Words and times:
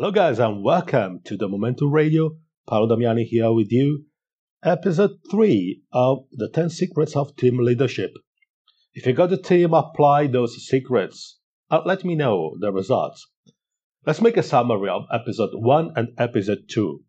Hello, 0.00 0.12
guys, 0.12 0.38
and 0.38 0.62
welcome 0.62 1.18
to 1.24 1.36
the 1.36 1.48
Momentum 1.48 1.90
Radio. 1.90 2.30
Paolo 2.68 2.86
Damiani 2.86 3.24
here 3.24 3.50
with 3.50 3.72
you. 3.72 4.04
Episode 4.64 5.18
3 5.28 5.82
of 5.92 6.18
the 6.30 6.48
10 6.48 6.70
Secrets 6.70 7.16
of 7.16 7.34
Team 7.34 7.58
Leadership. 7.58 8.12
If 8.94 9.06
you 9.06 9.12
got 9.12 9.30
the 9.30 9.42
team, 9.42 9.74
apply 9.74 10.28
those 10.28 10.54
secrets. 10.68 11.40
Uh, 11.68 11.80
let 11.84 12.04
me 12.04 12.14
know 12.14 12.54
the 12.60 12.70
results. 12.70 13.28
Let's 14.06 14.20
make 14.20 14.36
a 14.36 14.42
summary 14.44 14.88
of 14.88 15.02
episode 15.12 15.50
1 15.54 15.94
and 15.96 16.10
episode 16.16 16.68
2. 16.68 17.00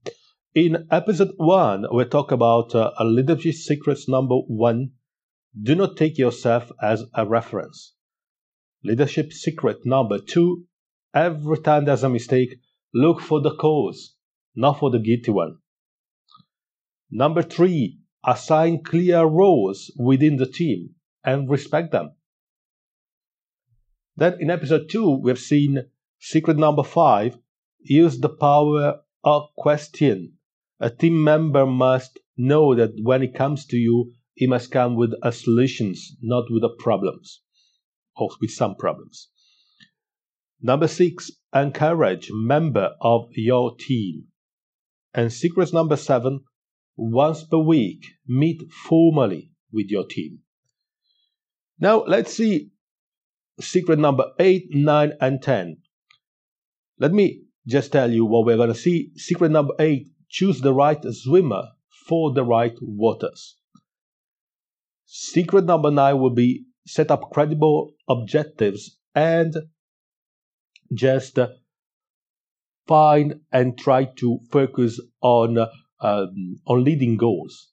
In 0.55 0.87
episode 0.89 1.33
1, 1.37 1.85
we 1.93 2.05
talk 2.05 2.31
about 2.31 2.73
uh, 2.73 2.89
a 2.97 3.05
leadership 3.05 3.53
secrets 3.53 4.09
number 4.09 4.37
1 4.47 4.89
do 5.61 5.75
not 5.75 5.95
take 5.95 6.17
yourself 6.17 6.71
as 6.81 7.03
a 7.13 7.27
reference. 7.27 7.93
Leadership 8.83 9.31
secret 9.31 9.85
number 9.85 10.17
2 10.17 10.63
every 11.13 11.59
time 11.59 11.85
there's 11.85 12.03
a 12.03 12.09
mistake, 12.09 12.55
look 12.93 13.21
for 13.21 13.41
the 13.41 13.55
cause, 13.55 14.15
not 14.55 14.79
for 14.79 14.89
the 14.89 14.99
guilty 14.99 15.31
one. 15.31 15.57
Number 17.11 17.41
three, 17.41 17.99
assign 18.25 18.83
clear 18.83 19.23
roles 19.25 19.91
within 19.97 20.37
the 20.37 20.45
team 20.45 20.95
and 21.23 21.49
respect 21.49 21.91
them. 21.91 22.11
Then 24.15 24.37
in 24.39 24.49
episode 24.49 24.89
two, 24.89 25.09
we've 25.09 25.39
seen 25.39 25.85
secret 26.19 26.57
number 26.57 26.83
five, 26.83 27.37
use 27.79 28.19
the 28.19 28.29
power 28.29 29.01
of 29.23 29.49
question. 29.57 30.33
A 30.79 30.89
team 30.89 31.23
member 31.23 31.65
must 31.65 32.19
know 32.37 32.75
that 32.75 32.91
when 33.01 33.23
it 33.23 33.33
comes 33.33 33.65
to 33.67 33.77
you, 33.77 34.13
he 34.33 34.47
must 34.47 34.71
come 34.71 34.95
with 34.95 35.13
a 35.23 35.31
solutions, 35.31 36.15
not 36.21 36.45
with 36.49 36.61
the 36.61 36.69
problems, 36.69 37.41
or 38.15 38.29
with 38.41 38.51
some 38.51 38.75
problems. 38.75 39.29
Number 40.61 40.87
six, 40.87 41.31
encourage 41.53 42.29
member 42.31 42.91
of 43.01 43.29
your 43.33 43.75
team. 43.77 44.25
And 45.13 45.31
secret 45.31 45.73
number 45.73 45.95
seven, 45.95 46.41
once 46.95 47.43
per 47.43 47.57
week, 47.57 48.05
meet 48.27 48.61
formally 48.71 49.51
with 49.71 49.87
your 49.89 50.05
team. 50.05 50.39
Now 51.79 52.03
let's 52.03 52.33
see 52.33 52.71
secret 53.61 53.99
number 53.99 54.25
eight, 54.39 54.67
nine, 54.71 55.13
and 55.21 55.41
10. 55.41 55.77
Let 56.99 57.13
me 57.13 57.43
just 57.67 57.91
tell 57.91 58.11
you 58.11 58.25
what 58.25 58.45
we're 58.45 58.57
going 58.57 58.73
to 58.73 58.75
see. 58.75 59.11
Secret 59.15 59.51
number 59.51 59.73
eight, 59.79 60.09
choose 60.29 60.61
the 60.61 60.73
right 60.73 61.01
swimmer 61.11 61.63
for 62.07 62.33
the 62.33 62.43
right 62.43 62.75
waters. 62.81 63.55
Secret 65.05 65.65
number 65.65 65.91
nine 65.91 66.19
will 66.19 66.33
be 66.33 66.65
set 66.85 67.11
up 67.11 67.31
credible 67.31 67.93
objectives 68.07 68.97
and 69.15 69.55
just 70.93 71.37
find 72.87 73.41
and 73.51 73.77
try 73.77 74.05
to 74.05 74.39
focus 74.51 74.99
on 75.21 75.57
um, 76.01 76.55
on 76.65 76.83
leading 76.83 77.17
goals. 77.17 77.69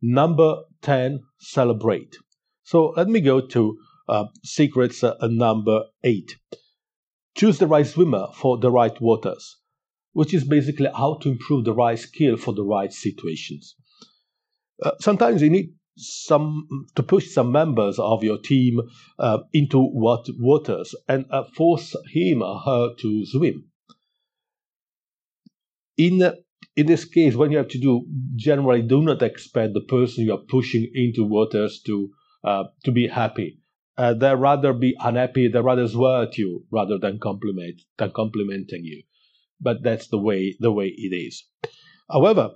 Number 0.00 0.62
10, 0.82 1.20
celebrate. 1.38 2.16
So 2.64 2.92
let 2.96 3.08
me 3.08 3.20
go 3.20 3.40
to 3.40 3.78
uh, 4.08 4.24
secrets 4.44 5.02
uh, 5.04 5.14
number 5.22 5.84
8. 6.02 6.36
Choose 7.36 7.58
the 7.58 7.66
right 7.66 7.86
swimmer 7.86 8.26
for 8.34 8.58
the 8.58 8.70
right 8.70 9.00
waters, 9.00 9.58
which 10.12 10.34
is 10.34 10.44
basically 10.44 10.90
how 10.94 11.18
to 11.22 11.30
improve 11.30 11.64
the 11.64 11.72
right 11.72 11.98
skill 11.98 12.36
for 12.36 12.52
the 12.52 12.64
right 12.64 12.92
situations. 12.92 13.74
Uh, 14.82 14.92
sometimes 15.00 15.40
you 15.40 15.50
need 15.50 15.72
some 15.96 16.66
to 16.94 17.02
push 17.02 17.30
some 17.30 17.52
members 17.52 17.98
of 17.98 18.24
your 18.24 18.38
team 18.38 18.80
uh, 19.18 19.38
into 19.52 19.82
what 19.82 20.26
waters 20.38 20.94
and 21.08 21.26
uh, 21.30 21.44
force 21.56 21.94
him 22.12 22.42
or 22.42 22.58
her 22.60 22.94
to 22.98 23.26
swim. 23.26 23.64
In 25.96 26.32
in 26.74 26.86
this 26.86 27.04
case, 27.04 27.34
when 27.34 27.50
you 27.50 27.58
have 27.58 27.68
to 27.68 27.78
do, 27.78 28.06
generally 28.36 28.82
do 28.82 29.02
not 29.02 29.22
expect 29.22 29.74
the 29.74 29.82
person 29.82 30.24
you 30.24 30.32
are 30.32 30.38
pushing 30.48 30.90
into 30.94 31.24
waters 31.24 31.82
to 31.86 32.10
uh, 32.44 32.64
to 32.84 32.92
be 32.92 33.06
happy. 33.06 33.58
Uh, 33.98 34.14
they 34.14 34.34
rather 34.34 34.72
be 34.72 34.96
unhappy. 35.00 35.48
They 35.48 35.60
rather 35.60 35.86
swear 35.86 36.22
at 36.22 36.38
you 36.38 36.64
rather 36.70 36.98
than 36.98 37.18
compliment 37.18 37.82
than 37.98 38.10
complimenting 38.10 38.84
you. 38.84 39.02
But 39.60 39.82
that's 39.82 40.08
the 40.08 40.18
way 40.18 40.56
the 40.58 40.72
way 40.72 40.86
it 40.96 41.14
is. 41.14 41.44
However, 42.10 42.52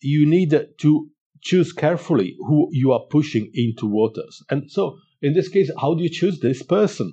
you 0.00 0.26
need 0.26 0.50
to 0.78 1.10
choose 1.44 1.72
carefully 1.72 2.36
who 2.38 2.68
you 2.72 2.92
are 2.92 3.04
pushing 3.10 3.50
into 3.54 3.86
waters. 3.86 4.42
And 4.50 4.70
so, 4.70 4.98
in 5.20 5.34
this 5.34 5.48
case, 5.48 5.70
how 5.78 5.94
do 5.94 6.02
you 6.02 6.08
choose 6.08 6.40
this 6.40 6.62
person? 6.62 7.12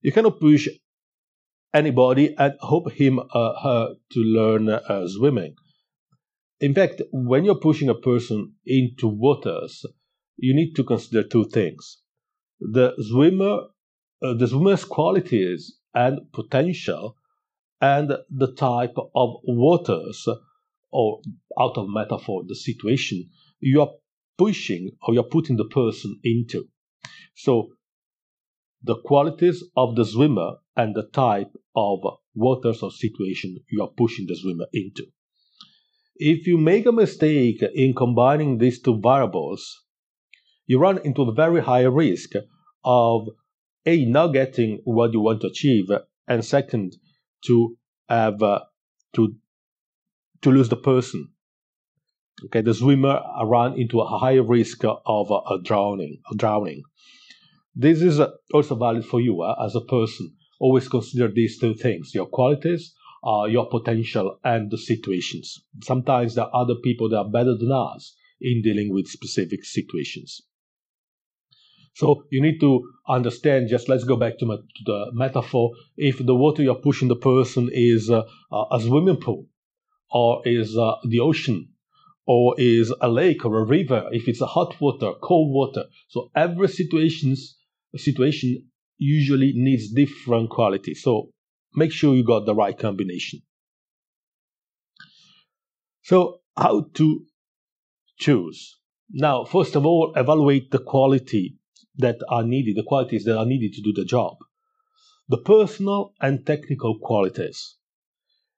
You 0.00 0.12
cannot 0.12 0.40
push 0.40 0.68
anybody 1.74 2.34
and 2.38 2.54
hope 2.60 2.92
him 2.92 3.18
or 3.18 3.26
uh, 3.34 3.60
her 3.62 3.94
to 4.12 4.20
learn 4.20 4.68
uh, 4.68 5.08
swimming. 5.08 5.56
In 6.60 6.72
fact, 6.72 7.02
when 7.10 7.44
you're 7.44 7.58
pushing 7.58 7.88
a 7.88 7.94
person 7.94 8.54
into 8.64 9.08
waters, 9.08 9.84
you 10.36 10.54
need 10.54 10.74
to 10.74 10.84
consider 10.84 11.24
two 11.24 11.46
things: 11.46 11.98
the 12.60 12.94
swimmer, 13.10 13.56
uh, 14.22 14.34
the 14.34 14.46
swimmer's 14.46 14.84
qualities 14.84 15.78
and 15.94 16.20
potential, 16.32 17.16
and 17.80 18.12
the 18.30 18.52
type 18.54 18.94
of 19.14 19.30
waters 19.42 20.28
or 20.94 21.20
out 21.60 21.76
of 21.76 21.88
metaphor, 21.88 22.44
the 22.46 22.54
situation 22.54 23.28
you 23.58 23.82
are 23.82 23.90
pushing 24.38 24.92
or 25.02 25.12
you're 25.12 25.24
putting 25.24 25.56
the 25.56 25.64
person 25.64 26.18
into. 26.22 26.68
So 27.34 27.70
the 28.82 28.96
qualities 29.04 29.64
of 29.76 29.96
the 29.96 30.04
swimmer 30.04 30.52
and 30.76 30.94
the 30.94 31.08
type 31.12 31.50
of 31.74 31.98
waters 32.34 32.82
or 32.82 32.92
situation 32.92 33.56
you 33.70 33.82
are 33.82 33.90
pushing 33.96 34.26
the 34.28 34.36
swimmer 34.36 34.66
into. 34.72 35.04
If 36.16 36.46
you 36.46 36.58
make 36.58 36.86
a 36.86 36.92
mistake 36.92 37.62
in 37.74 37.92
combining 37.94 38.58
these 38.58 38.80
two 38.80 39.00
variables, 39.00 39.82
you 40.66 40.78
run 40.78 40.98
into 41.04 41.22
a 41.22 41.34
very 41.34 41.60
high 41.60 41.82
risk 41.82 42.30
of 42.84 43.28
A, 43.84 44.04
not 44.04 44.28
getting 44.28 44.80
what 44.84 45.12
you 45.12 45.20
want 45.20 45.40
to 45.40 45.48
achieve, 45.48 45.86
and 46.28 46.44
second, 46.44 46.96
to 47.46 47.76
have 48.08 48.42
uh, 48.42 48.60
to 49.14 49.34
to 50.44 50.50
lose 50.50 50.68
the 50.68 50.76
person. 50.76 51.28
Okay, 52.46 52.60
the 52.60 52.74
swimmer 52.74 53.20
run 53.44 53.80
into 53.80 54.00
a 54.00 54.18
high 54.18 54.34
risk 54.34 54.84
of 54.84 55.32
uh, 55.32 55.58
drowning. 55.62 56.20
Drowning. 56.36 56.82
This 57.74 58.02
is 58.02 58.20
uh, 58.20 58.30
also 58.52 58.74
valid 58.76 59.04
for 59.04 59.20
you 59.20 59.42
uh, 59.42 59.56
as 59.64 59.74
a 59.74 59.80
person. 59.80 60.34
Always 60.60 60.88
consider 60.88 61.28
these 61.28 61.58
two 61.58 61.74
things: 61.74 62.14
your 62.14 62.26
qualities, 62.26 62.94
uh, 63.26 63.44
your 63.44 63.68
potential, 63.68 64.38
and 64.44 64.70
the 64.70 64.78
situations. 64.78 65.64
Sometimes 65.82 66.34
there 66.34 66.44
are 66.44 66.62
other 66.62 66.76
people 66.82 67.08
that 67.08 67.18
are 67.18 67.30
better 67.30 67.56
than 67.56 67.72
us 67.72 68.14
in 68.40 68.62
dealing 68.62 68.92
with 68.92 69.08
specific 69.08 69.64
situations. 69.64 70.42
So 71.94 72.24
you 72.30 72.42
need 72.42 72.60
to 72.60 72.90
understand. 73.08 73.68
Just 73.68 73.88
let's 73.88 74.04
go 74.04 74.16
back 74.16 74.38
to, 74.40 74.46
to 74.46 74.82
the 74.84 75.06
metaphor. 75.12 75.70
If 75.96 76.18
the 76.18 76.34
water 76.34 76.62
you're 76.62 76.74
pushing 76.74 77.08
the 77.08 77.16
person 77.16 77.70
is 77.72 78.10
uh, 78.10 78.24
a 78.52 78.80
swimming 78.80 79.16
pool, 79.16 79.46
or 80.10 80.42
is 80.46 80.76
uh, 80.76 80.94
the 81.04 81.20
ocean 81.20 81.68
or 82.26 82.54
is 82.58 82.92
a 83.00 83.08
lake 83.08 83.44
or 83.44 83.58
a 83.58 83.64
river 83.64 84.08
if 84.12 84.28
it's 84.28 84.40
a 84.40 84.46
hot 84.46 84.80
water 84.80 85.12
cold 85.22 85.52
water. 85.52 85.84
So 86.08 86.30
every 86.34 86.68
situations 86.68 87.56
situation 87.96 88.70
usually 88.98 89.52
needs 89.54 89.92
different 89.92 90.50
quality. 90.50 90.94
So 90.94 91.30
make 91.74 91.92
sure 91.92 92.14
you 92.14 92.24
got 92.24 92.46
the 92.46 92.54
right 92.54 92.78
combination. 92.78 93.42
So 96.02 96.40
how 96.56 96.86
to 96.94 97.24
choose? 98.18 98.78
Now 99.10 99.44
first 99.44 99.76
of 99.76 99.84
all 99.84 100.12
evaluate 100.16 100.70
the 100.70 100.78
quality 100.78 101.56
that 101.96 102.16
are 102.28 102.42
needed 102.42 102.76
the 102.76 102.82
qualities 102.82 103.24
that 103.24 103.38
are 103.38 103.46
needed 103.46 103.72
to 103.74 103.82
do 103.82 103.92
the 103.92 104.04
job. 104.04 104.36
The 105.28 105.38
personal 105.38 106.12
and 106.20 106.44
technical 106.46 106.98
qualities 106.98 107.76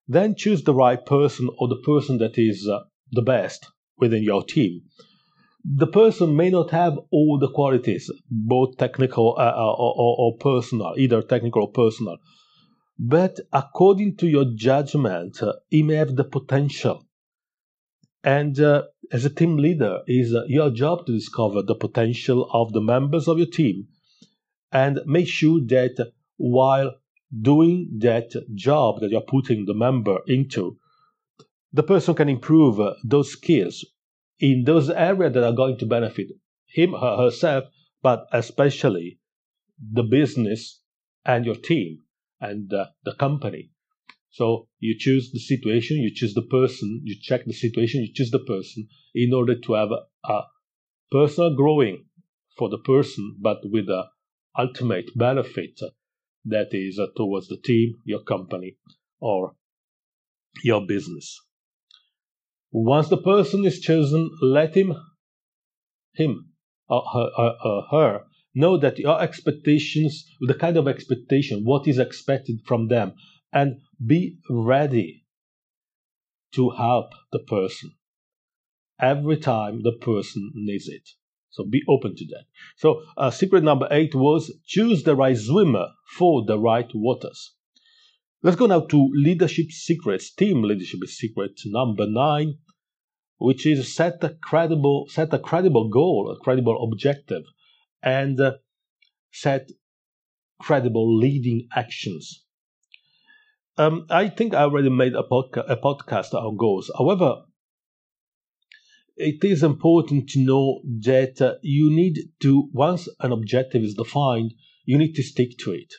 then 0.09 0.35
choose 0.37 0.63
the 0.63 0.75
right 0.75 1.05
person 1.05 1.49
or 1.59 1.69
the 1.69 1.83
person 1.85 2.19
that 2.19 2.39
is 2.39 2.69
uh, 2.69 2.81
the 3.13 3.23
best 3.23 3.67
within 3.99 4.23
your 4.23 4.43
team. 4.43 4.83
The 5.65 5.87
person 5.87 6.37
may 6.37 6.51
not 6.51 6.71
have 6.71 6.99
all 7.11 7.39
the 7.39 7.51
qualities, 7.51 8.11
both 8.31 8.77
technical 8.77 9.35
uh, 9.37 9.43
uh 9.43 9.75
or, 9.79 9.95
or, 9.97 10.17
or 10.19 10.37
personal, 10.39 10.95
either 10.97 11.23
technical 11.23 11.63
or 11.63 11.73
personal. 11.73 12.19
But 12.99 13.41
according 13.53 14.17
to 14.19 14.29
your 14.29 14.47
judgment, 14.55 15.43
uh, 15.43 15.55
he 15.69 15.83
may 15.83 15.97
have 15.97 16.15
the 16.15 16.25
potential. 16.25 17.05
And 18.23 18.59
uh, 18.61 18.85
as 19.13 19.25
a 19.25 19.31
team 19.31 19.57
leader, 19.57 20.01
is 20.07 20.35
uh, 20.35 20.45
your 20.47 20.71
job 20.71 21.07
to 21.07 21.13
discover 21.13 21.63
the 21.63 21.75
potential 21.75 22.49
of 22.53 22.73
the 22.73 22.81
members 22.81 23.29
of 23.29 23.39
your 23.39 23.47
team 23.49 23.89
and 24.73 25.01
make 25.07 25.29
sure 25.29 25.61
that 25.61 26.13
while 26.37 26.95
doing 27.41 27.89
that 27.99 28.31
job 28.55 29.01
that 29.01 29.11
you're 29.11 29.21
putting 29.21 29.67
the 29.67 29.75
member 29.75 30.21
into, 30.27 30.79
the 31.73 31.83
person 31.83 32.15
can 32.15 32.29
improve 32.29 32.81
those 33.05 33.33
skills 33.33 33.85
in 34.39 34.65
those 34.65 34.91
areas 34.91 35.35
that 35.35 35.45
are 35.45 35.53
going 35.53 35.79
to 35.79 35.87
benefit 35.87 36.29
him 36.67 36.95
or 36.95 37.17
herself, 37.17 37.65
but 38.03 38.27
especially 38.33 39.19
the 39.93 40.03
business 40.03 40.81
and 41.25 41.45
your 41.45 41.57
team. 41.57 42.03
and 42.41 42.73
uh, 42.73 42.87
the 43.05 43.15
company. 43.15 43.71
So 44.31 44.69
you 44.79 44.95
choose 44.99 45.31
the 45.33 45.39
situation, 45.39 45.97
you 45.99 46.13
choose 46.15 46.35
the 46.35 46.43
person, 46.43 47.01
you 47.05 47.17
check 47.21 47.45
the 47.47 47.53
situation, 47.53 48.03
you 48.03 48.13
choose 48.13 48.31
the 48.31 48.45
person 48.45 48.89
in 49.15 49.33
order 49.33 49.59
to 49.59 49.73
have 49.73 49.89
a 50.25 50.43
personal 51.11 51.55
growing 51.57 52.05
for 52.59 52.69
the 52.69 52.79
person, 52.79 53.37
but 53.41 53.59
with 53.65 53.89
a 53.89 54.05
ultimate 54.59 55.07
benefit 55.17 55.81
that 56.47 56.69
is 56.73 56.99
uh, 56.99 57.07
towards 57.17 57.49
the 57.49 57.57
team, 57.57 57.95
your 58.05 58.23
company, 58.23 58.77
or 59.21 59.55
your 60.63 60.87
business. 60.87 61.41
Once 62.71 63.09
the 63.09 63.17
person 63.17 63.65
is 63.65 63.81
chosen, 63.81 64.31
let 64.43 64.77
him, 64.77 64.95
him, 66.15 66.53
or 66.89 67.03
her, 67.13 67.31
or, 67.39 67.55
or 67.65 67.83
her 67.91 68.25
know 68.55 68.79
that 68.79 68.99
your 68.99 69.21
expectations, 69.21 70.25
the 70.41 70.55
kind 70.55 70.77
of 70.77 70.89
expectation, 70.89 71.63
what 71.65 71.87
is 71.87 71.99
expected 71.99 72.57
from 72.65 72.89
them, 72.89 73.13
and 73.53 73.77
be 74.05 74.39
ready 74.49 75.25
to 76.53 76.71
help 76.71 77.11
the 77.33 77.39
person 77.39 77.93
every 79.01 79.37
time 79.37 79.83
the 79.83 79.93
person 79.93 80.51
needs 80.55 80.89
it. 80.89 81.09
So 81.57 81.65
be 81.65 81.83
open 81.89 82.15
to 82.15 82.27
that. 82.27 82.45
So 82.77 83.03
uh, 83.17 83.31
secret 83.31 83.65
number 83.65 83.89
eight 83.91 84.15
was 84.15 84.53
choose 84.67 85.05
the 85.05 85.17
right 85.17 85.37
swimmer 85.37 85.87
for 86.19 86.45
the 86.45 86.59
right 86.59 86.91
waters. 86.95 87.55
Let's 88.43 88.59
go 88.59 88.67
now 88.67 88.81
to 88.81 89.11
leadership 89.15 89.71
secrets, 89.71 90.31
team 90.31 90.63
leadership 90.63 91.01
secret 91.07 91.59
number 91.65 92.07
nine, 92.07 92.59
which 93.39 93.65
is 93.65 93.95
set 93.95 94.23
a 94.23 94.37
credible, 94.43 95.07
set 95.09 95.33
a 95.33 95.39
credible 95.39 95.89
goal, 95.89 96.31
a 96.31 96.45
credible 96.45 96.77
objective, 96.85 97.45
and 98.03 98.39
uh, 98.39 98.53
set 99.33 99.71
credible 100.61 101.17
leading 101.17 101.69
actions. 101.75 102.45
Um, 103.79 104.05
I 104.11 104.29
think 104.29 104.53
I 104.53 104.63
already 104.65 104.91
made 104.91 105.15
a, 105.15 105.23
podca- 105.23 105.71
a 105.71 105.77
podcast 105.77 106.35
on 106.35 106.59
goals. 106.59 106.91
However, 106.99 107.45
it 109.17 109.43
is 109.43 109.63
important 109.63 110.29
to 110.31 110.41
know 110.41 110.81
that 111.01 111.41
uh, 111.41 111.55
you 111.63 111.91
need 111.91 112.19
to, 112.41 112.69
once 112.73 113.09
an 113.21 113.33
objective 113.33 113.83
is 113.83 113.95
defined, 113.95 114.53
you 114.85 114.99
need 114.99 115.15
to 115.15 115.23
stick 115.23 115.57
to 115.59 115.73
it. 115.73 115.95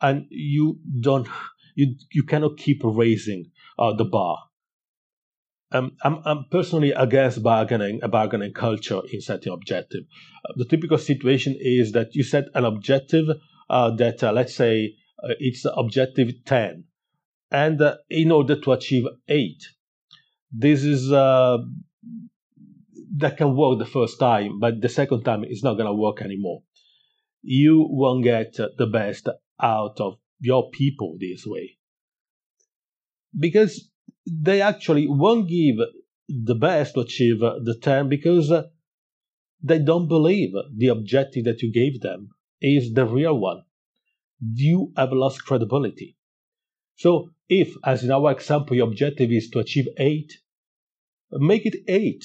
And 0.00 0.26
you 0.30 0.80
don't, 1.00 1.28
you, 1.74 1.94
you 2.12 2.22
cannot 2.24 2.56
keep 2.56 2.80
raising 2.82 3.50
uh, 3.78 3.94
the 3.94 4.04
bar. 4.04 4.38
Um, 5.72 5.92
I'm, 6.02 6.22
I'm 6.24 6.44
personally 6.50 6.92
against 6.92 7.42
bargaining, 7.42 8.00
a 8.02 8.08
bargaining 8.08 8.52
culture 8.52 9.00
in 9.12 9.20
setting 9.20 9.52
objective. 9.52 10.04
Uh, 10.48 10.52
the 10.56 10.64
typical 10.64 10.98
situation 10.98 11.56
is 11.58 11.92
that 11.92 12.14
you 12.14 12.22
set 12.22 12.44
an 12.54 12.64
objective 12.64 13.26
uh, 13.68 13.90
that, 13.96 14.22
uh, 14.22 14.32
let's 14.32 14.54
say, 14.54 14.94
uh, 15.22 15.34
it's 15.38 15.66
objective 15.76 16.44
10. 16.44 16.84
And 17.50 17.80
uh, 17.80 17.96
in 18.08 18.30
order 18.30 18.58
to 18.60 18.72
achieve 18.72 19.04
8, 19.28 19.62
this 20.52 20.84
is 20.84 21.10
that 23.16 23.36
can 23.36 23.56
work 23.56 23.78
the 23.78 23.86
first 23.86 24.18
time, 24.18 24.58
but 24.58 24.80
the 24.80 24.88
second 24.88 25.24
time 25.24 25.44
it's 25.44 25.64
not 25.64 25.74
going 25.74 25.86
to 25.86 25.94
work 25.94 26.22
anymore. 26.22 26.62
You 27.42 27.86
won't 27.88 28.24
get 28.24 28.54
the 28.54 28.86
best 28.86 29.28
out 29.60 30.00
of 30.00 30.18
your 30.40 30.70
people 30.70 31.16
this 31.20 31.44
way. 31.46 31.78
Because 33.38 33.90
they 34.26 34.62
actually 34.62 35.06
won't 35.08 35.48
give 35.48 35.76
the 36.28 36.54
best 36.54 36.94
to 36.94 37.00
achieve 37.00 37.40
the 37.40 37.78
term 37.82 38.08
because 38.08 38.52
they 39.62 39.78
don't 39.78 40.08
believe 40.08 40.52
the 40.74 40.88
objective 40.88 41.44
that 41.44 41.62
you 41.62 41.72
gave 41.72 42.00
them 42.00 42.30
is 42.60 42.92
the 42.92 43.06
real 43.06 43.38
one. 43.38 43.62
You 44.40 44.92
have 44.96 45.12
lost 45.12 45.44
credibility. 45.44 46.16
So, 46.96 47.30
if, 47.48 47.74
as 47.84 48.04
in 48.04 48.10
our 48.10 48.30
example, 48.30 48.76
your 48.76 48.88
objective 48.88 49.30
is 49.30 49.50
to 49.50 49.58
achieve 49.58 49.86
8, 49.98 50.32
make 51.32 51.66
it 51.66 51.82
8 51.88 52.24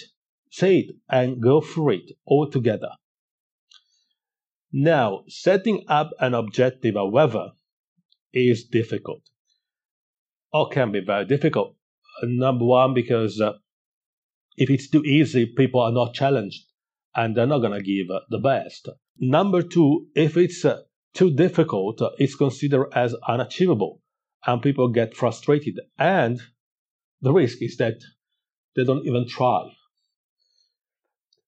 Say 0.49 0.79
it 0.79 0.95
and 1.09 1.41
go 1.41 1.61
for 1.61 1.91
it 1.91 2.11
all 2.25 2.49
together. 2.49 2.89
Now, 4.71 5.23
setting 5.27 5.85
up 5.87 6.11
an 6.19 6.33
objective, 6.33 6.95
however, 6.95 7.51
is 8.33 8.65
difficult 8.65 9.21
or 10.53 10.69
can 10.69 10.91
be 10.91 10.99
very 10.99 11.25
difficult. 11.25 11.75
Number 12.23 12.65
one, 12.65 12.93
because 12.93 13.39
uh, 13.39 13.53
if 14.57 14.69
it's 14.69 14.89
too 14.89 15.03
easy, 15.03 15.45
people 15.45 15.81
are 15.81 15.91
not 15.91 16.13
challenged 16.13 16.65
and 17.15 17.35
they're 17.35 17.47
not 17.47 17.59
going 17.59 17.77
to 17.77 17.81
give 17.81 18.09
uh, 18.13 18.21
the 18.29 18.39
best. 18.39 18.89
Number 19.17 19.61
two, 19.61 20.07
if 20.15 20.37
it's 20.37 20.63
uh, 20.65 20.81
too 21.13 21.31
difficult, 21.31 22.01
uh, 22.01 22.11
it's 22.17 22.35
considered 22.35 22.87
as 22.93 23.15
unachievable 23.27 24.01
and 24.45 24.61
people 24.61 24.89
get 24.89 25.15
frustrated. 25.15 25.79
And 25.97 26.39
the 27.21 27.33
risk 27.33 27.61
is 27.61 27.77
that 27.77 27.99
they 28.75 28.83
don't 28.83 29.05
even 29.05 29.27
try. 29.27 29.69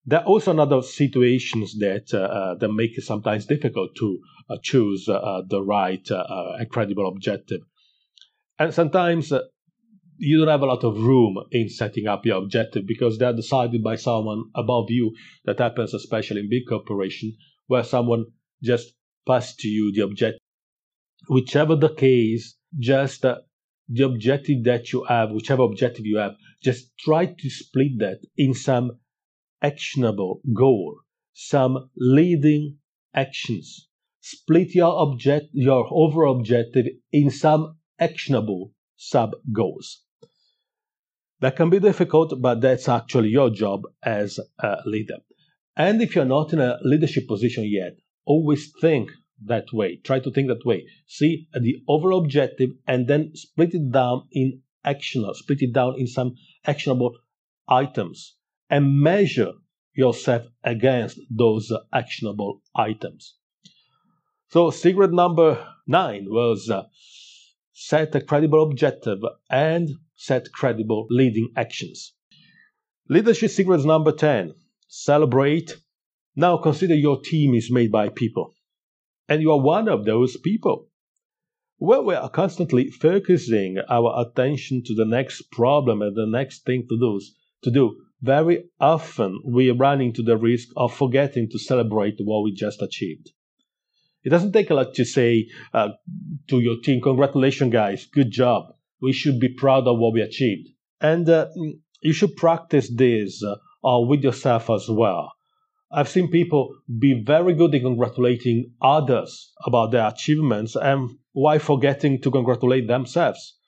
There 0.04 0.18
are 0.18 0.26
also 0.26 0.50
another 0.50 0.82
situations 0.82 1.78
that 1.78 2.12
uh, 2.12 2.18
uh, 2.18 2.54
that 2.56 2.72
make 2.72 2.98
it 2.98 3.02
sometimes 3.02 3.46
difficult 3.46 3.94
to 3.96 4.18
uh, 4.50 4.56
choose 4.62 5.08
uh, 5.08 5.42
the 5.46 5.62
right 5.62 6.10
uh, 6.10 6.56
and 6.58 6.68
credible 6.68 7.06
objective, 7.06 7.60
and 8.58 8.74
sometimes 8.74 9.32
you 10.18 10.38
don't 10.38 10.48
have 10.48 10.62
a 10.62 10.66
lot 10.66 10.84
of 10.84 10.98
room 10.98 11.36
in 11.50 11.68
setting 11.68 12.06
up 12.06 12.26
your 12.26 12.38
objective 12.38 12.86
because 12.86 13.18
they're 13.18 13.32
decided 13.32 13.82
by 13.82 13.96
someone 13.96 14.44
above 14.54 14.86
you. 14.88 15.14
That 15.44 15.58
happens 15.60 15.94
especially 15.94 16.40
in 16.40 16.50
big 16.50 16.62
corporation 16.68 17.36
where 17.66 17.84
someone 17.84 18.26
just 18.62 18.92
passes 19.26 19.56
to 19.56 19.68
you 19.68 19.92
the 19.92 20.02
objective. 20.02 20.40
Whichever 21.28 21.76
the 21.76 21.94
case, 21.94 22.56
just 22.78 23.24
uh, 23.24 23.38
the 23.88 24.04
objective 24.04 24.64
that 24.64 24.92
you 24.92 25.04
have, 25.04 25.30
whichever 25.30 25.62
objective 25.62 26.06
you 26.06 26.18
have, 26.18 26.32
just 26.62 26.96
try 26.98 27.26
to 27.26 27.50
split 27.50 27.98
that 27.98 28.18
in 28.36 28.54
some 28.54 28.98
actionable 29.62 30.40
goal, 30.52 30.96
some 31.32 31.88
leading 31.96 32.78
actions. 33.14 33.88
Split 34.20 34.74
your 34.74 34.92
object, 35.00 35.46
your 35.52 35.86
overall 35.90 36.36
objective 36.38 36.86
in 37.12 37.30
some 37.30 37.76
actionable 37.98 38.72
sub 38.96 39.30
goals. 39.52 40.02
That 41.40 41.56
can 41.56 41.70
be 41.70 41.80
difficult, 41.80 42.40
but 42.40 42.60
that's 42.60 42.88
actually 42.88 43.30
your 43.30 43.50
job 43.50 43.82
as 44.02 44.38
a 44.58 44.78
leader. 44.84 45.18
And 45.76 46.02
if 46.02 46.14
you're 46.14 46.24
not 46.24 46.52
in 46.52 46.60
a 46.60 46.78
leadership 46.82 47.26
position 47.26 47.64
yet, 47.64 47.96
always 48.24 48.72
think 48.80 49.10
that 49.46 49.72
way. 49.72 49.96
Try 49.96 50.20
to 50.20 50.30
think 50.30 50.48
that 50.48 50.64
way. 50.64 50.86
See 51.06 51.48
the 51.52 51.82
overall 51.88 52.22
objective 52.22 52.70
and 52.86 53.08
then 53.08 53.32
split 53.34 53.74
it 53.74 53.90
down 53.90 54.28
in 54.30 54.60
actionable, 54.84 55.34
split 55.34 55.62
it 55.62 55.72
down 55.72 55.94
in 55.98 56.06
some 56.06 56.34
actionable 56.64 57.16
items 57.68 58.36
and 58.72 58.98
measure 58.98 59.52
yourself 59.94 60.46
against 60.64 61.20
those 61.30 61.70
actionable 61.92 62.62
items. 62.74 63.34
So, 64.48 64.70
secret 64.70 65.12
number 65.12 65.62
nine 65.86 66.24
was 66.28 66.70
uh, 66.70 66.84
set 67.74 68.14
a 68.14 68.22
credible 68.22 68.62
objective 68.62 69.18
and 69.50 69.90
set 70.14 70.50
credible 70.52 71.06
leading 71.10 71.50
actions. 71.54 72.14
Leadership 73.10 73.50
secrets 73.50 73.84
number 73.84 74.10
10 74.10 74.54
celebrate. 74.88 75.76
Now, 76.34 76.56
consider 76.56 76.94
your 76.94 77.20
team 77.20 77.54
is 77.54 77.70
made 77.70 77.92
by 77.92 78.08
people, 78.08 78.54
and 79.28 79.42
you 79.42 79.52
are 79.52 79.60
one 79.60 79.86
of 79.86 80.06
those 80.06 80.38
people. 80.38 80.88
When 81.76 82.06
we 82.06 82.14
are 82.14 82.30
constantly 82.30 82.88
focusing 82.88 83.76
our 83.90 84.24
attention 84.24 84.82
to 84.86 84.94
the 84.94 85.04
next 85.04 85.50
problem 85.50 86.00
and 86.00 86.16
the 86.16 86.26
next 86.26 86.64
thing 86.64 86.86
to 86.88 86.96
do, 86.98 87.20
to 87.64 87.70
do 87.70 87.96
very 88.22 88.64
often 88.78 89.40
we 89.44 89.70
run 89.70 90.00
into 90.00 90.22
the 90.22 90.36
risk 90.36 90.68
of 90.76 90.94
forgetting 90.94 91.48
to 91.50 91.58
celebrate 91.58 92.14
what 92.18 92.44
we 92.44 92.52
just 92.52 92.80
achieved. 92.80 93.30
It 94.22 94.30
doesn't 94.30 94.52
take 94.52 94.70
a 94.70 94.74
lot 94.74 94.94
to 94.94 95.04
say 95.04 95.48
uh, 95.74 95.88
to 96.48 96.60
your 96.60 96.76
team, 96.80 97.00
congratulations, 97.00 97.72
guys, 97.72 98.06
good 98.06 98.30
job. 98.30 98.66
We 99.00 99.12
should 99.12 99.40
be 99.40 99.48
proud 99.48 99.88
of 99.88 99.98
what 99.98 100.12
we 100.12 100.20
achieved. 100.20 100.68
And 101.00 101.28
uh, 101.28 101.48
you 102.00 102.12
should 102.12 102.36
practice 102.36 102.88
this 102.94 103.42
uh, 103.44 103.98
with 104.00 104.22
yourself 104.22 104.70
as 104.70 104.86
well. 104.88 105.32
I've 105.90 106.08
seen 106.08 106.30
people 106.30 106.74
be 107.00 107.22
very 107.22 107.54
good 107.54 107.74
in 107.74 107.82
congratulating 107.82 108.72
others 108.80 109.52
about 109.66 109.90
their 109.90 110.06
achievements 110.06 110.76
and 110.76 111.10
why 111.32 111.58
forgetting 111.58 112.20
to 112.22 112.30
congratulate 112.30 112.86
themselves. 112.86 113.58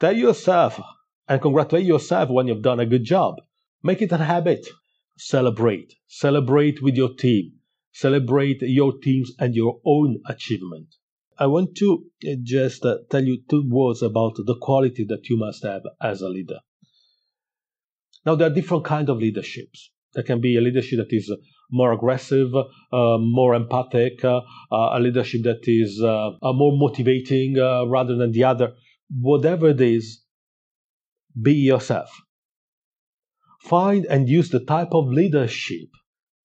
Tell 0.00 0.16
yourself 0.16 0.80
and 1.28 1.42
congratulate 1.42 1.84
yourself 1.84 2.30
when 2.30 2.48
you've 2.48 2.62
done 2.62 2.80
a 2.80 2.86
good 2.86 3.04
job. 3.04 3.36
Make 3.84 4.00
it 4.00 4.12
a 4.12 4.16
habit. 4.16 4.66
Celebrate. 5.18 5.92
Celebrate 6.08 6.82
with 6.82 6.96
your 6.96 7.14
team. 7.14 7.52
Celebrate 7.92 8.62
your 8.62 8.98
teams 8.98 9.32
and 9.38 9.54
your 9.54 9.78
own 9.84 10.20
achievement. 10.26 10.86
I 11.38 11.48
want 11.48 11.76
to 11.76 12.06
uh, 12.26 12.36
just 12.42 12.84
uh, 12.86 12.98
tell 13.10 13.22
you 13.22 13.42
two 13.50 13.68
words 13.68 14.00
about 14.00 14.36
the 14.36 14.56
quality 14.60 15.04
that 15.10 15.28
you 15.28 15.36
must 15.36 15.64
have 15.64 15.82
as 16.00 16.22
a 16.22 16.30
leader. 16.30 16.60
Now, 18.24 18.36
there 18.36 18.50
are 18.50 18.54
different 18.54 18.84
kinds 18.84 19.10
of 19.10 19.18
leaderships. 19.18 19.90
There 20.14 20.24
can 20.24 20.40
be 20.40 20.56
a 20.56 20.62
leadership 20.62 20.98
that 21.00 21.14
is 21.14 21.30
more 21.70 21.92
aggressive, 21.92 22.54
uh, 22.54 23.18
more 23.18 23.54
empathic, 23.54 24.24
uh, 24.24 24.40
a 24.72 24.98
leadership 24.98 25.42
that 25.42 25.60
is 25.66 26.02
uh, 26.02 26.30
more 26.54 26.74
motivating 26.78 27.58
uh, 27.58 27.84
rather 27.84 28.16
than 28.16 28.32
the 28.32 28.44
other. 28.44 28.72
Whatever 29.10 29.68
it 29.68 29.80
is, 29.82 30.22
be 31.40 31.52
yourself. 31.52 32.23
Find 33.64 34.04
and 34.04 34.28
use 34.28 34.50
the 34.50 34.60
type 34.60 34.92
of 34.92 35.08
leadership 35.08 35.88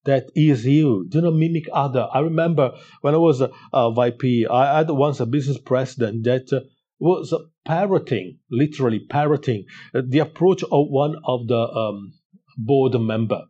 that 0.05 0.29
is 0.35 0.65
you. 0.65 1.05
Do 1.09 1.21
not 1.21 1.33
mimic 1.33 1.65
other. 1.73 2.07
I 2.13 2.19
remember 2.19 2.71
when 3.01 3.13
I 3.13 3.17
was 3.17 3.41
a, 3.41 3.51
a 3.73 3.93
VP, 3.93 4.47
I 4.49 4.77
had 4.77 4.89
once 4.89 5.19
a 5.19 5.25
business 5.25 5.57
president 5.57 6.23
that 6.23 6.51
uh, 6.53 6.61
was 6.97 7.33
parroting, 7.65 8.39
literally 8.49 8.99
parroting, 8.99 9.65
uh, 9.93 10.01
the 10.07 10.19
approach 10.19 10.63
of 10.63 10.87
one 10.87 11.15
of 11.25 11.47
the 11.47 11.59
um, 11.59 12.13
board 12.57 12.93
member. 12.99 13.41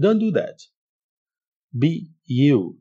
Don't 0.00 0.18
do 0.18 0.32
that. 0.32 0.58
Be 1.76 2.10
you. 2.24 2.78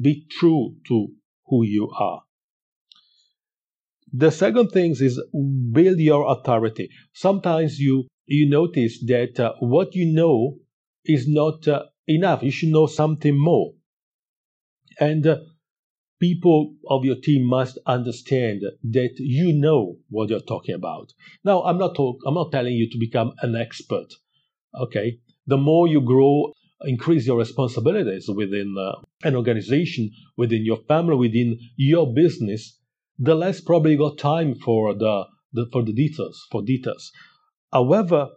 Be 0.00 0.26
true 0.28 0.74
to 0.88 1.08
who 1.46 1.64
you 1.64 1.90
are. 1.96 2.22
The 4.12 4.30
second 4.30 4.70
thing 4.70 4.90
is 4.90 5.22
build 5.72 5.98
your 5.98 6.32
authority. 6.32 6.90
Sometimes 7.12 7.78
you 7.78 8.08
you 8.26 8.48
notice 8.48 9.00
that 9.06 9.38
uh, 9.40 9.52
what 9.60 9.94
you 9.94 10.06
know 10.12 10.58
is 11.04 11.26
not 11.28 11.66
uh, 11.68 11.84
enough. 12.06 12.42
You 12.42 12.50
should 12.50 12.70
know 12.70 12.86
something 12.86 13.38
more. 13.38 13.72
And 14.98 15.26
uh, 15.26 15.38
people 16.20 16.74
of 16.88 17.04
your 17.04 17.16
team 17.16 17.44
must 17.44 17.78
understand 17.86 18.62
that 18.82 19.10
you 19.18 19.52
know 19.52 19.96
what 20.08 20.30
you're 20.30 20.40
talking 20.40 20.74
about. 20.74 21.12
Now, 21.44 21.62
I'm 21.62 21.78
not 21.78 21.94
talk, 21.94 22.18
I'm 22.26 22.34
not 22.34 22.52
telling 22.52 22.74
you 22.74 22.88
to 22.90 22.98
become 22.98 23.32
an 23.42 23.54
expert. 23.54 24.08
Okay, 24.74 25.18
the 25.46 25.56
more 25.56 25.86
you 25.88 26.00
grow, 26.00 26.52
increase 26.82 27.26
your 27.26 27.38
responsibilities 27.38 28.28
within 28.28 28.74
uh, 28.78 29.00
an 29.22 29.36
organization, 29.36 30.10
within 30.36 30.64
your 30.64 30.78
family, 30.88 31.16
within 31.16 31.58
your 31.76 32.12
business, 32.12 32.78
the 33.18 33.34
less 33.34 33.60
probably 33.60 33.92
you 33.92 33.98
got 33.98 34.18
time 34.18 34.54
for 34.54 34.94
the, 34.94 35.24
the 35.52 35.66
for 35.72 35.82
the 35.82 35.92
details, 35.92 36.46
for 36.50 36.62
details. 36.62 37.12
However, 37.76 38.30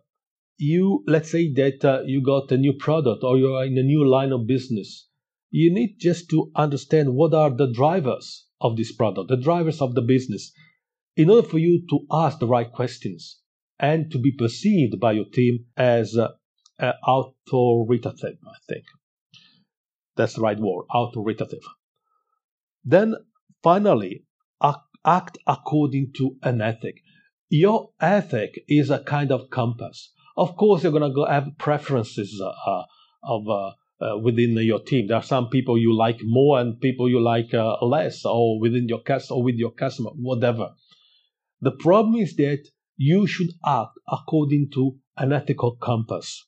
you 0.57 1.03
let's 1.07 1.31
say 1.31 1.51
that 1.53 1.85
uh, 1.85 2.01
you 2.05 2.21
got 2.21 2.51
a 2.51 2.57
new 2.57 2.73
product 2.73 3.23
or 3.23 3.37
you're 3.37 3.63
in 3.63 3.77
a 3.77 3.83
new 3.83 4.05
line 4.05 4.33
of 4.33 4.45
business 4.45 5.07
you 5.49 5.73
need 5.73 5.95
just 5.97 6.29
to 6.29 6.51
understand 6.55 7.15
what 7.15 7.33
are 7.33 7.49
the 7.49 7.71
drivers 7.71 8.45
of 8.59 8.75
this 8.75 8.91
product 8.91 9.29
the 9.29 9.37
drivers 9.37 9.81
of 9.81 9.95
the 9.95 10.01
business 10.01 10.51
in 11.15 11.29
order 11.29 11.47
for 11.47 11.57
you 11.57 11.81
to 11.89 11.99
ask 12.11 12.39
the 12.39 12.47
right 12.47 12.73
questions 12.73 13.39
and 13.79 14.11
to 14.11 14.19
be 14.19 14.33
perceived 14.33 14.99
by 14.99 15.13
your 15.13 15.29
team 15.31 15.65
as 15.77 16.17
uh, 16.17 16.27
uh, 16.79 16.91
authoritative 17.07 18.37
i 18.45 18.57
think. 18.67 18.83
That's 20.17 20.33
the 20.33 20.41
right 20.41 20.59
word 20.59 20.83
authoritative 20.93 21.63
then 22.83 23.15
finally 23.63 24.25
act 25.05 25.37
according 25.47 26.11
to 26.17 26.35
an 26.43 26.59
ethic 26.59 27.01
your 27.49 27.91
ethic 27.99 28.63
is 28.67 28.89
a 28.89 29.03
kind 29.03 29.31
of 29.31 29.49
compass 29.49 30.13
of 30.39 30.55
course, 30.55 30.83
you're 30.83 30.93
gonna 30.93 31.13
go 31.13 31.25
have 31.25 31.57
preferences 31.57 32.41
uh, 32.41 32.53
uh 32.71 32.83
of 33.23 33.49
uh, 33.49 33.71
uh, 34.01 34.17
within 34.17 34.55
your 34.55 34.81
team. 34.81 35.07
There 35.07 35.17
are 35.17 35.31
some 35.35 35.49
people 35.49 35.77
you 35.77 35.93
like 35.93 36.21
more 36.23 36.61
and 36.61 36.79
people 36.79 37.09
you 37.09 37.19
like 37.19 37.53
uh, 37.53 37.75
less, 37.81 38.23
or 38.23 38.57
within 38.61 38.87
your 38.87 39.01
cast 39.01 39.31
or 39.31 39.43
with 39.43 39.55
your 39.55 39.71
customer, 39.71 40.11
whatever. 40.15 40.69
The 41.59 41.71
problem 41.71 42.15
is 42.15 42.37
that 42.37 42.69
you 42.95 43.27
should 43.27 43.51
act 43.65 43.99
according 44.07 44.69
to 44.75 44.97
an 45.17 45.33
ethical 45.33 45.75
compass. 45.75 46.45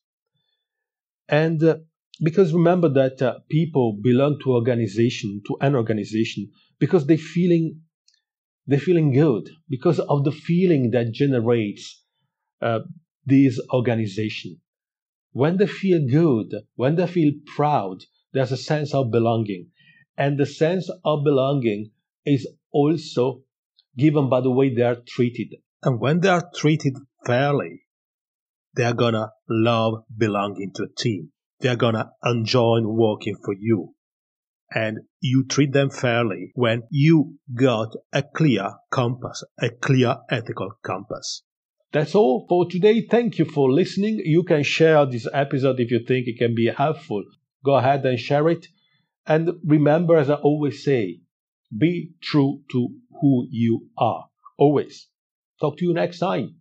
And 1.28 1.62
uh, 1.62 1.78
because 2.24 2.54
remember 2.54 2.88
that 2.88 3.22
uh, 3.22 3.40
people 3.50 4.00
belong 4.02 4.40
to 4.44 4.54
organization, 4.54 5.42
to 5.48 5.58
an 5.60 5.76
organization, 5.76 6.50
because 6.80 7.08
they 7.08 7.18
feeling 7.18 7.82
they're 8.68 8.80
feeling 8.80 9.12
good 9.14 9.50
because 9.70 10.00
of 10.00 10.24
the 10.24 10.32
feeling 10.32 10.92
that 10.92 11.12
generates 11.12 12.04
uh, 12.62 12.80
this 13.26 13.60
organization. 13.74 14.60
When 15.34 15.58
they 15.58 15.68
feel 15.68 16.06
good, 16.08 16.54
when 16.76 16.96
they 16.96 17.08
feel 17.08 17.34
proud, 17.56 18.04
there's 18.34 18.52
a 18.52 18.58
sense 18.58 18.94
of 18.94 19.12
belonging. 19.12 19.68
And 20.18 20.38
the 20.38 20.46
sense 20.46 20.90
of 21.04 21.24
belonging 21.24 21.92
is 22.26 22.48
also 22.72 23.42
given 23.98 24.30
by 24.30 24.42
the 24.42 24.52
way 24.52 24.74
they 24.74 24.84
are 24.84 24.98
treated. 25.08 25.56
And 25.84 26.00
when 26.00 26.20
they 26.20 26.30
are 26.30 26.50
treated 26.56 26.96
fairly, 27.26 27.82
they're 28.74 28.94
gonna 28.94 29.32
love 29.50 30.04
belonging 30.16 30.72
to 30.76 30.84
a 30.84 31.02
team. 31.02 31.32
They're 31.60 31.76
gonna 31.76 32.12
enjoy 32.24 32.82
working 32.84 33.36
for 33.44 33.54
you. 33.58 33.96
And 34.74 35.00
you 35.20 35.46
treat 35.46 35.74
them 35.74 35.90
fairly 35.90 36.52
when 36.56 36.84
you 36.90 37.38
got 37.54 37.90
a 38.14 38.24
clear 38.24 38.74
compass, 38.90 39.44
a 39.62 39.70
clear 39.70 40.18
ethical 40.30 40.72
compass. 40.82 41.44
That's 41.92 42.16
all 42.16 42.46
for 42.48 42.70
today. 42.70 43.06
Thank 43.06 43.38
you 43.38 43.46
for 43.46 43.70
listening. 43.70 44.22
You 44.24 44.44
can 44.44 44.64
share 44.64 45.06
this 45.06 45.28
episode 45.34 45.80
if 45.80 45.92
you 45.92 46.00
think 46.08 46.28
it 46.28 46.38
can 46.38 46.56
be 46.56 46.68
helpful. 46.68 47.24
Go 47.66 47.76
ahead 47.76 48.06
and 48.06 48.18
share 48.18 48.48
it. 48.48 48.68
And 49.28 49.52
remember, 49.66 50.16
as 50.18 50.30
I 50.30 50.36
always 50.36 50.84
say, 50.84 51.20
be 51.78 52.12
true 52.22 52.62
to 52.72 52.90
who 53.20 53.48
you 53.50 53.90
are. 53.98 54.30
Always. 54.58 55.08
Talk 55.60 55.78
to 55.78 55.86
you 55.86 55.94
next 55.94 56.20
time. 56.20 56.56